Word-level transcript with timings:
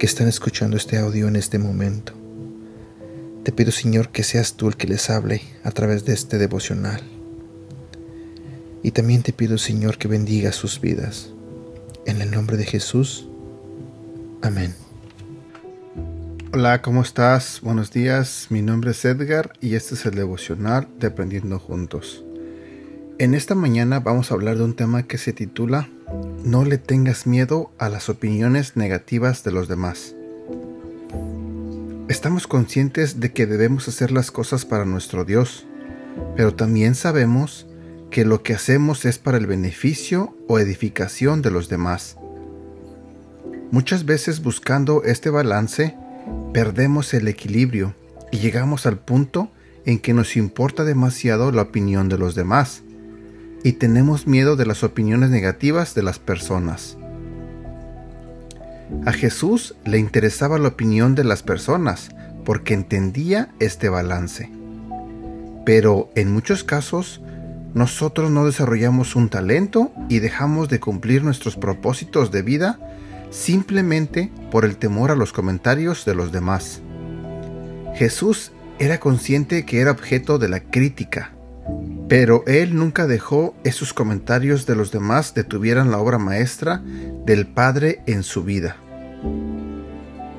que 0.00 0.06
están 0.06 0.28
escuchando 0.28 0.78
este 0.78 0.96
audio 0.96 1.28
en 1.28 1.36
este 1.36 1.58
momento. 1.58 2.14
Te 3.44 3.52
pido, 3.52 3.70
Señor, 3.70 4.08
que 4.08 4.22
seas 4.22 4.54
tú 4.54 4.68
el 4.68 4.76
que 4.78 4.86
les 4.86 5.10
hable 5.10 5.42
a 5.62 5.72
través 5.72 6.06
de 6.06 6.14
este 6.14 6.38
devocional. 6.38 7.02
Y 8.82 8.92
también 8.92 9.22
te 9.22 9.34
pido, 9.34 9.58
Señor, 9.58 9.98
que 9.98 10.08
bendiga 10.08 10.52
sus 10.52 10.80
vidas. 10.80 11.28
En 12.06 12.22
el 12.22 12.30
nombre 12.30 12.56
de 12.56 12.64
Jesús. 12.64 13.28
Amén. 14.40 14.74
Hola, 16.54 16.80
¿cómo 16.80 17.02
estás? 17.02 17.60
Buenos 17.60 17.90
días, 17.90 18.46
mi 18.48 18.62
nombre 18.62 18.92
es 18.92 19.04
Edgar 19.04 19.52
y 19.60 19.74
este 19.74 19.96
es 19.96 20.06
el 20.06 20.14
devocional 20.14 20.88
de 20.98 21.08
Aprendiendo 21.08 21.58
Juntos. 21.58 22.24
En 23.20 23.34
esta 23.34 23.54
mañana 23.54 24.00
vamos 24.00 24.30
a 24.30 24.34
hablar 24.34 24.56
de 24.56 24.64
un 24.64 24.72
tema 24.72 25.02
que 25.02 25.18
se 25.18 25.34
titula 25.34 25.90
No 26.42 26.64
le 26.64 26.78
tengas 26.78 27.26
miedo 27.26 27.70
a 27.76 27.90
las 27.90 28.08
opiniones 28.08 28.76
negativas 28.76 29.44
de 29.44 29.52
los 29.52 29.68
demás. 29.68 30.14
Estamos 32.08 32.46
conscientes 32.46 33.20
de 33.20 33.30
que 33.30 33.44
debemos 33.44 33.88
hacer 33.88 34.10
las 34.10 34.30
cosas 34.30 34.64
para 34.64 34.86
nuestro 34.86 35.26
Dios, 35.26 35.66
pero 36.34 36.54
también 36.54 36.94
sabemos 36.94 37.66
que 38.10 38.24
lo 38.24 38.42
que 38.42 38.54
hacemos 38.54 39.04
es 39.04 39.18
para 39.18 39.36
el 39.36 39.46
beneficio 39.46 40.34
o 40.48 40.58
edificación 40.58 41.42
de 41.42 41.50
los 41.50 41.68
demás. 41.68 42.16
Muchas 43.70 44.06
veces 44.06 44.42
buscando 44.42 45.02
este 45.04 45.28
balance, 45.28 45.94
perdemos 46.54 47.12
el 47.12 47.28
equilibrio 47.28 47.94
y 48.32 48.38
llegamos 48.38 48.86
al 48.86 48.98
punto 48.98 49.50
en 49.84 49.98
que 49.98 50.14
nos 50.14 50.38
importa 50.38 50.84
demasiado 50.84 51.52
la 51.52 51.60
opinión 51.60 52.08
de 52.08 52.16
los 52.16 52.34
demás 52.34 52.82
y 53.62 53.72
tenemos 53.72 54.26
miedo 54.26 54.56
de 54.56 54.66
las 54.66 54.84
opiniones 54.84 55.30
negativas 55.30 55.94
de 55.94 56.02
las 56.02 56.18
personas. 56.18 56.96
A 59.06 59.12
Jesús 59.12 59.76
le 59.84 59.98
interesaba 59.98 60.58
la 60.58 60.68
opinión 60.68 61.14
de 61.14 61.24
las 61.24 61.42
personas 61.42 62.10
porque 62.44 62.74
entendía 62.74 63.50
este 63.60 63.88
balance. 63.88 64.50
Pero 65.64 66.10
en 66.16 66.32
muchos 66.32 66.64
casos, 66.64 67.20
nosotros 67.74 68.30
no 68.30 68.44
desarrollamos 68.46 69.14
un 69.14 69.28
talento 69.28 69.92
y 70.08 70.18
dejamos 70.18 70.68
de 70.68 70.80
cumplir 70.80 71.22
nuestros 71.22 71.56
propósitos 71.56 72.32
de 72.32 72.42
vida 72.42 72.78
simplemente 73.30 74.32
por 74.50 74.64
el 74.64 74.76
temor 74.76 75.12
a 75.12 75.16
los 75.16 75.32
comentarios 75.32 76.04
de 76.04 76.14
los 76.16 76.32
demás. 76.32 76.80
Jesús 77.94 78.50
era 78.80 78.98
consciente 78.98 79.64
que 79.64 79.80
era 79.80 79.92
objeto 79.92 80.38
de 80.38 80.48
la 80.48 80.60
crítica, 80.60 81.32
pero 82.10 82.42
él 82.48 82.74
nunca 82.74 83.06
dejó 83.06 83.54
esos 83.62 83.94
comentarios 83.94 84.66
de 84.66 84.74
los 84.74 84.90
demás 84.90 85.32
detuvieran 85.32 85.92
la 85.92 85.98
obra 85.98 86.18
maestra 86.18 86.82
del 87.24 87.46
Padre 87.46 88.02
en 88.06 88.24
su 88.24 88.42
vida. 88.42 88.74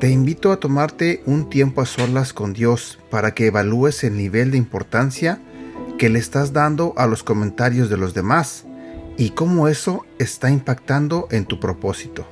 Te 0.01 0.09
invito 0.09 0.51
a 0.51 0.57
tomarte 0.57 1.23
un 1.25 1.49
tiempo 1.49 1.79
a 1.79 1.85
solas 1.85 2.33
con 2.33 2.51
Dios 2.51 2.99
para 3.09 3.33
que 3.33 3.45
evalúes 3.45 4.03
el 4.03 4.17
nivel 4.17 4.51
de 4.51 4.57
importancia 4.57 5.39
que 5.97 6.09
le 6.09 6.19
estás 6.19 6.51
dando 6.51 6.93
a 6.97 7.07
los 7.07 7.23
comentarios 7.23 7.89
de 7.89 7.95
los 7.95 8.13
demás 8.13 8.65
y 9.17 9.29
cómo 9.29 9.69
eso 9.69 10.05
está 10.19 10.51
impactando 10.51 11.29
en 11.31 11.45
tu 11.45 11.61
propósito. 11.61 12.27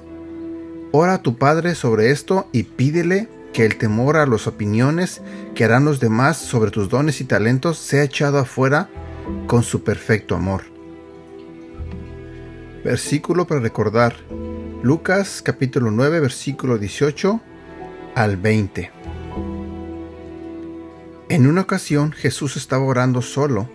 Ora 0.92 1.14
a 1.14 1.22
tu 1.22 1.38
Padre 1.38 1.76
sobre 1.76 2.12
esto 2.12 2.50
y 2.52 2.64
pídele 2.64 3.30
que 3.54 3.66
el 3.66 3.78
temor 3.78 4.18
a 4.18 4.26
las 4.26 4.48
opiniones 4.48 5.22
que 5.56 5.64
harán 5.64 5.86
los 5.86 6.02
demás 6.02 6.36
sobre 6.36 6.72
tus 6.72 6.90
dones 6.90 7.22
y 7.22 7.24
talentos 7.24 7.78
sea 7.78 8.04
echado 8.04 8.38
afuera 8.40 8.90
con 9.48 9.64
su 9.64 9.84
perfecto 9.84 10.36
amor. 10.36 10.64
Versículo 12.84 13.46
para 13.48 13.60
recordar. 13.60 14.16
Lucas 14.82 15.42
capítulo 15.42 15.92
9 15.92 16.20
versículo 16.22 16.78
18 16.78 17.42
al 18.16 18.38
20. 18.38 18.92
En 21.30 21.48
una 21.48 21.62
ocasión 21.62 22.12
Jesús 22.12 22.58
estaba 22.58 22.86
orando 22.86 23.22
solo 23.22 23.70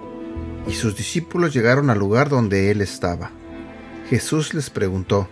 y 0.66 0.72
sus 0.72 0.96
discípulos 0.96 1.52
llegaron 1.52 1.90
al 1.90 1.98
lugar 1.98 2.28
donde 2.28 2.70
él 2.70 2.80
estaba. 2.80 3.30
Jesús 4.08 4.54
les 4.54 4.70
preguntó, 4.70 5.28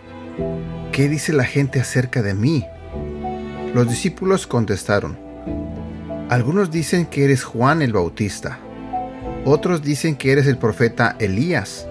¿qué 0.91 1.09
dice 1.09 1.33
la 1.33 1.43
gente 1.43 1.79
acerca 1.79 2.21
de 2.21 2.33
mí? 2.33 2.65
Los 3.73 3.89
discípulos 3.89 4.45
contestaron, 4.45 5.17
algunos 6.29 6.71
dicen 6.71 7.05
que 7.05 7.25
eres 7.25 7.43
Juan 7.43 7.81
el 7.81 7.93
Bautista, 7.93 8.59
otros 9.45 9.81
dicen 9.81 10.15
que 10.15 10.31
eres 10.31 10.47
el 10.47 10.57
profeta 10.57 11.15
Elías, 11.19 11.87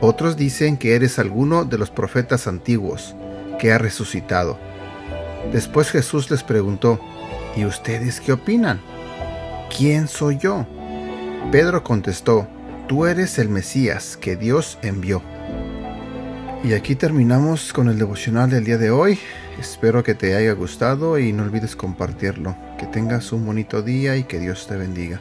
otros 0.00 0.36
dicen 0.36 0.76
que 0.76 0.94
eres 0.94 1.18
alguno 1.18 1.64
de 1.64 1.78
los 1.78 1.90
profetas 1.90 2.46
antiguos 2.46 3.14
que 3.58 3.72
ha 3.72 3.78
resucitado. 3.78 4.58
Después 5.52 5.90
Jesús 5.90 6.30
les 6.30 6.42
preguntó, 6.42 7.00
¿y 7.56 7.64
ustedes 7.64 8.20
qué 8.20 8.32
opinan? 8.32 8.80
¿Quién 9.74 10.06
soy 10.06 10.38
yo? 10.38 10.66
Pedro 11.50 11.82
contestó, 11.82 12.46
tú 12.88 13.06
eres 13.06 13.38
el 13.38 13.48
Mesías 13.48 14.16
que 14.16 14.36
Dios 14.36 14.78
envió. 14.82 15.22
Y 16.62 16.74
aquí 16.74 16.94
terminamos 16.96 17.72
con 17.72 17.88
el 17.88 17.98
devocional 17.98 18.50
del 18.50 18.64
día 18.64 18.76
de 18.76 18.90
hoy. 18.90 19.18
Espero 19.58 20.02
que 20.02 20.14
te 20.14 20.34
haya 20.34 20.52
gustado 20.52 21.18
y 21.18 21.32
no 21.32 21.44
olvides 21.44 21.76
compartirlo. 21.76 22.56
Que 22.78 22.86
tengas 22.86 23.32
un 23.32 23.46
bonito 23.46 23.82
día 23.82 24.16
y 24.16 24.24
que 24.24 24.40
Dios 24.40 24.66
te 24.66 24.76
bendiga. 24.76 25.20